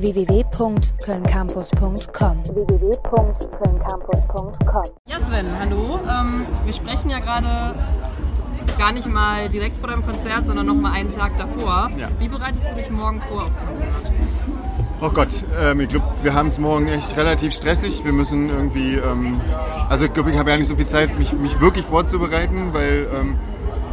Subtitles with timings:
[0.00, 5.98] www.kölncampus.com www.kölncampus.com Ja, Sven, hallo.
[6.08, 7.74] Ähm, wir sprechen ja gerade
[8.78, 11.90] gar nicht mal direkt vor deinem Konzert, sondern noch mal einen Tag davor.
[11.98, 12.08] Ja.
[12.18, 14.12] Wie bereitest du dich morgen vor aufs Konzert?
[15.02, 18.04] Oh Gott, ähm, ich glaube, wir haben es morgen echt relativ stressig.
[18.04, 19.40] Wir müssen irgendwie, ähm,
[19.88, 23.06] also ich glaube, ich habe ja nicht so viel Zeit, mich, mich wirklich vorzubereiten, weil
[23.18, 23.36] ähm,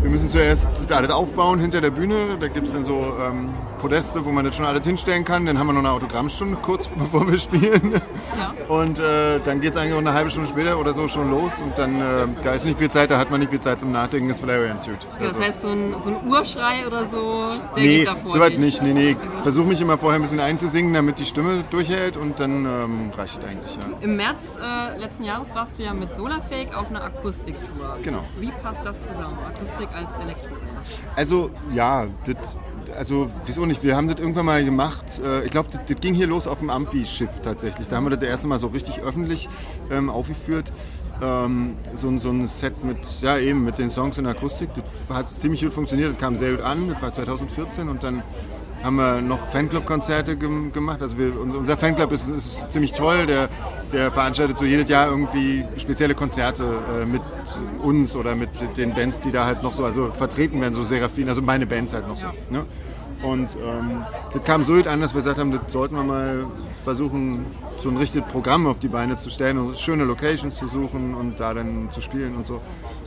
[0.00, 2.14] wir müssen zuerst alles aufbauen hinter der Bühne.
[2.40, 3.50] Da gibt es dann so ähm,
[3.82, 5.44] Podeste, wo man das schon alles hinstellen kann.
[5.44, 8.00] Dann haben wir noch eine Autogrammstunde kurz bevor wir spielen.
[8.38, 8.54] Ja.
[8.68, 11.60] Und äh, dann geht es eigentlich auch eine halbe Stunde später oder so schon los.
[11.60, 13.90] Und dann, äh, da ist nicht viel Zeit, da hat man nicht viel Zeit zum
[13.90, 14.98] Nachdenken, ist vielleicht ganz gut.
[15.20, 18.30] Ja, das heißt, so ein, so ein Urschrei oder so, der Nee, geht davor.
[18.30, 18.82] soweit nicht.
[18.82, 19.10] Nee, nee.
[19.20, 23.10] Ich versuche mich immer vorher ein bisschen einzusingen, damit die Stimme durchhält und dann ähm,
[23.16, 23.82] reicht es eigentlich, ja.
[24.00, 27.98] Im März äh, letzten Jahres warst du ja mit Solarfake auf einer Akustiktour.
[28.04, 28.22] Genau.
[28.38, 29.36] Wie passt das zusammen?
[29.44, 30.48] Akustik als Elektro?
[31.16, 32.56] Also, ja, das,
[32.96, 33.82] also, wieso nicht?
[33.82, 35.20] Wir haben das irgendwann mal gemacht.
[35.24, 37.88] Äh, ich glaube, das, ging hier los auf dem Amphi-Schiff tatsächlich.
[37.88, 39.48] Da haben wir das das erste Mal so richtig öffentlich
[39.90, 40.72] ähm, aufgeführt.
[41.22, 44.70] Ähm, so, ein- so ein Set mit, ja, eben mit den Songs in Akustik.
[44.74, 46.12] Das hat ziemlich gut funktioniert.
[46.12, 46.88] Das kam sehr gut an.
[46.88, 48.22] Das war 2014 und dann
[48.82, 51.00] haben wir noch Fanclub-Konzerte gem gemacht.
[51.00, 53.26] Also wir, unser Fanclub ist, ist ziemlich toll.
[53.26, 53.48] Der,
[53.92, 57.22] der veranstaltet so jedes Jahr irgendwie spezielle Konzerte äh, mit
[57.82, 61.28] uns oder mit den Bands, die da halt noch so also vertreten werden, so Seraphin,
[61.28, 62.26] also meine Bands halt noch so.
[62.50, 62.64] Ne?
[63.22, 66.44] Und ähm, das kam so gut an, dass wir gesagt haben, das sollten wir mal
[66.84, 67.46] versuchen,
[67.78, 71.38] so ein richtiges Programm auf die Beine zu stellen und schöne Locations zu suchen und
[71.38, 72.60] da dann zu spielen und so.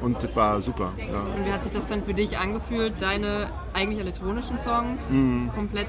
[0.00, 0.92] Und das war super.
[0.96, 1.04] Ja.
[1.36, 5.50] Und wie hat sich das dann für dich angefühlt, deine eigentlich elektronischen Songs Mhm.
[5.54, 5.88] komplett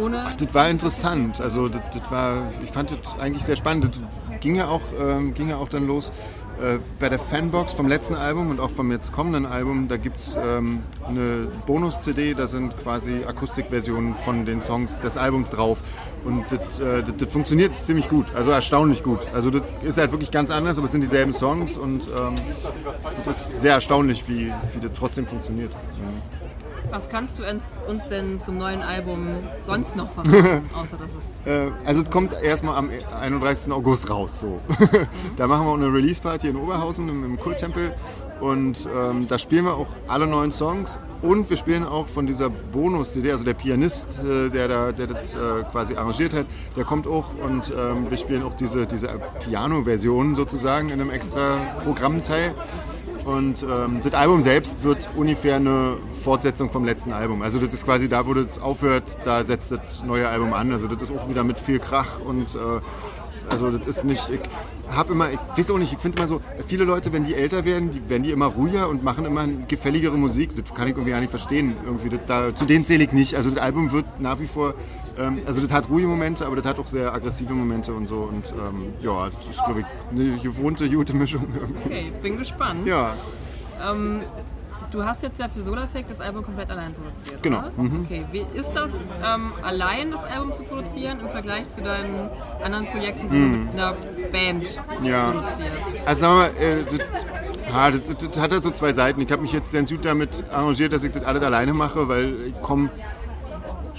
[0.00, 0.32] ohne?
[0.38, 1.40] Das war interessant.
[1.40, 3.90] Also das, das war, ich fand das eigentlich sehr spannend.
[4.30, 6.12] Das ging ja auch, ähm, ging ja auch dann los
[6.62, 9.88] äh, bei der Fanbox vom letzten Album und auch vom jetzt kommenden Album.
[9.88, 15.50] Da gibt es ähm, eine Bonus-CD, da sind quasi Akustikversionen von den Songs des Albums
[15.50, 15.82] drauf.
[16.24, 19.26] Und das, äh, funktioniert ziemlich gut, also erstaunlich gut.
[19.34, 22.34] Also das ist halt wirklich ganz anders, aber es sind dieselben Songs und ähm,
[23.24, 25.72] das ist sehr erstaunlich, wie, wie das trotzdem funktioniert.
[26.92, 29.28] Was kannst du uns, uns denn zum neuen Album
[29.66, 33.72] sonst noch verraten, außer dass es Äh, also es kommt erstmal am 31.
[33.72, 34.40] August raus.
[34.40, 34.60] So.
[35.38, 37.94] da machen wir auch eine Release-Party in Oberhausen im, im Kulttempel.
[38.40, 40.98] Und ähm, da spielen wir auch alle neuen Songs.
[41.22, 45.32] Und wir spielen auch von dieser Bonus-CD, also der Pianist, äh, der, da, der das
[45.32, 45.38] äh,
[45.70, 46.44] quasi arrangiert hat,
[46.76, 47.32] der kommt auch.
[47.42, 49.08] Und ähm, wir spielen auch diese, diese
[49.40, 52.54] Piano-Version sozusagen in einem extra Programmteil.
[53.24, 57.42] Und ähm, das Album selbst wird ungefähr eine Fortsetzung vom letzten Album.
[57.42, 60.72] Also das ist quasi da, wo das aufhört, da setzt das neue Album an.
[60.72, 62.58] Also das ist auch wieder mit viel Krach und äh,
[63.50, 64.28] also das ist nicht.
[64.30, 64.40] Ich
[64.88, 67.64] habe immer, ich weiß auch nicht, ich finde immer so, viele Leute, wenn die älter
[67.64, 70.50] werden, die werden die immer ruhiger und machen immer gefälligere Musik.
[70.56, 71.76] Das kann ich irgendwie gar nicht verstehen.
[71.84, 73.34] Irgendwie das, da, zu denen zähle ich nicht.
[73.34, 74.74] Also das Album wird nach wie vor,
[75.18, 78.16] ähm, also das hat ruhige Momente, aber das hat auch sehr aggressive Momente und so.
[78.22, 81.46] Und ähm, ja, das ist glaube ich eine gewohnte, gute Mischung.
[81.54, 81.86] Irgendwie.
[81.86, 82.86] Okay, bin gespannt.
[82.86, 83.14] Ja.
[83.90, 84.22] Ähm,
[84.92, 87.42] du hast jetzt ja für Solarfake das Album komplett allein produziert.
[87.42, 88.02] Genau, mhm.
[88.04, 88.90] Okay, wie ist das,
[89.24, 92.30] ähm, allein das Album zu produzieren im Vergleich zu deinen
[92.62, 93.96] anderen Projekten, die du mit einer
[94.30, 94.68] Band
[95.00, 95.06] Mhm.
[95.06, 95.30] Ja.
[95.30, 96.06] produzierst?
[96.06, 99.20] Also sagen wir mal, äh, das, ah, das, das, hat halt so zwei Seiten.
[99.20, 102.34] Ich habe mich jetzt sehr gut damit arrangiert, dass ich das alles alleine mache, weil
[102.48, 102.90] ich komme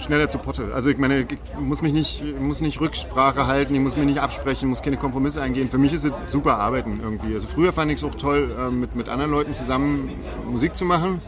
[0.04, 0.72] schneller zu Potte.
[0.74, 1.26] Also ich meine, ich
[1.58, 5.42] muss mich nicht, muss nicht Rücksprache halten, ich muss mich nicht absprechen, muss keine Kompromisse
[5.42, 5.70] eingehen.
[5.70, 7.34] Für mich ist es super arbeiten irgendwie.
[7.34, 10.10] Also früher fand ich es auch toll, äh, mit, mit anderen Leuten zusammen
[10.46, 11.20] Musik zu machen.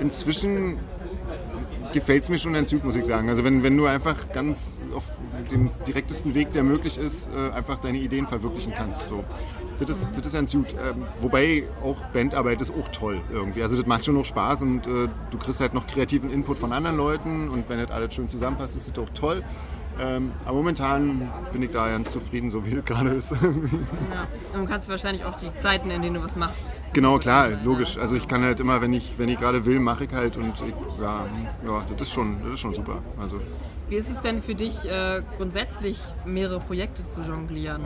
[0.00, 0.78] Inzwischen
[1.92, 3.28] gefällt es mir schon ganz gut, muss ich sagen.
[3.28, 5.12] Also wenn, wenn du einfach ganz auf
[5.50, 9.08] dem direktesten Weg, der möglich ist, äh, einfach deine Ideen verwirklichen kannst.
[9.08, 9.24] So.
[9.78, 10.72] Das ist, das ist ganz gut.
[10.72, 13.62] Ähm, wobei auch Bandarbeit ist auch toll irgendwie.
[13.62, 16.72] Also das macht schon noch Spaß und äh, du kriegst halt noch kreativen Input von
[16.72, 19.42] anderen Leuten und wenn das alles schön zusammenpasst, ist das auch toll.
[20.00, 23.32] Ähm, aber momentan bin ich da ganz zufrieden, so wie es gerade ist.
[24.10, 24.26] Ja.
[24.52, 26.73] Und du kannst wahrscheinlich auch die Zeiten, in denen du was machst.
[26.94, 27.98] Genau, klar, logisch.
[27.98, 30.54] Also ich kann halt immer, wenn ich, wenn ich gerade will, mache ich halt und
[30.54, 31.26] ich, ja,
[31.66, 33.02] ja, das ist schon, das ist schon super.
[33.20, 33.38] Also
[33.90, 37.82] Wie ist es denn für dich äh, grundsätzlich, mehrere Projekte zu jonglieren?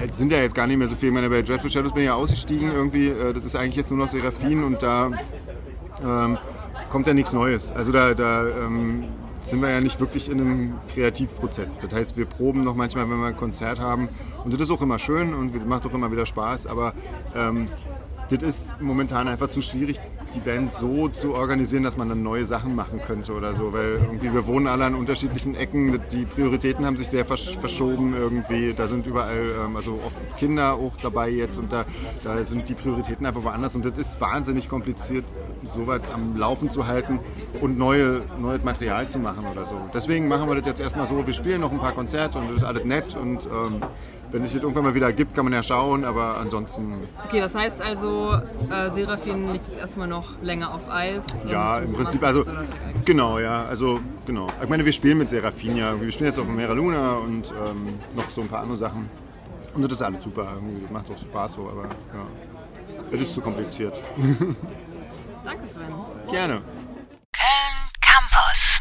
[0.00, 1.10] Es sind ja jetzt gar nicht mehr so viel.
[1.10, 3.08] Ich meine, bei Dreadful Shadows bin ich ja ausgestiegen irgendwie.
[3.08, 5.10] Äh, Das ist eigentlich jetzt nur noch Seraphin und da
[6.04, 6.38] ähm,
[6.90, 7.70] kommt ja nichts Neues.
[7.70, 9.04] Also da, da ähm,
[9.42, 11.78] sind wir ja nicht wirklich in einem Kreativprozess.
[11.78, 14.08] Das heißt, wir proben noch manchmal, wenn wir ein Konzert haben.
[14.42, 16.66] Und das ist auch immer schön und macht auch immer wieder Spaß.
[16.66, 16.94] Aber
[17.36, 17.68] ähm,
[18.30, 20.00] das ist momentan einfach zu schwierig,
[20.34, 24.00] die Band so zu organisieren, dass man dann neue Sachen machen könnte oder so, weil
[24.04, 28.74] irgendwie wir wohnen alle an unterschiedlichen Ecken, die Prioritäten haben sich sehr versch verschoben irgendwie,
[28.74, 31.84] da sind überall, ähm, also oft Kinder auch dabei jetzt und da,
[32.24, 33.76] da sind die Prioritäten einfach woanders.
[33.76, 35.24] Und das ist wahnsinnig kompliziert,
[35.64, 37.20] so weit am Laufen zu halten
[37.60, 39.76] und neue, neues Material zu machen oder so.
[39.92, 42.58] Deswegen machen wir das jetzt erstmal so, wir spielen noch ein paar Konzerte und das
[42.58, 43.82] ist alles nett und ähm,
[44.34, 46.94] wenn sich das irgendwann mal wieder gibt, kann man ja schauen, aber ansonsten.
[47.24, 48.32] Okay, das heißt also,
[48.68, 51.22] äh, Seraphin liegt jetzt erstmal noch länger auf Eis.
[51.48, 52.42] Ja, im Prinzip, also
[53.04, 54.48] genau, ja, also genau.
[54.60, 57.52] Ich meine, wir spielen mit Seraphin ja, wir spielen jetzt auf dem Mera Luna und
[57.52, 59.08] ähm, noch so ein paar andere Sachen.
[59.72, 60.82] Und das ist alles super, irgendwie.
[60.82, 62.26] das macht auch Spaß so, aber ja,
[63.12, 64.00] das ist zu kompliziert.
[65.44, 65.94] Danke, Sven.
[66.28, 66.54] Gerne.
[67.32, 68.80] Köln Campus.